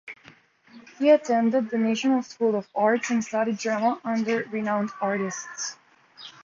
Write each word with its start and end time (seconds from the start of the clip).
He 0.97 1.11
attended 1.11 1.69
the 1.69 1.77
National 1.77 2.23
School 2.23 2.55
of 2.55 2.67
Arts 2.73 3.11
and 3.11 3.23
studied 3.23 3.59
drama 3.59 4.01
under 4.03 4.45
renowned 4.51 4.89
artists. 4.99 5.77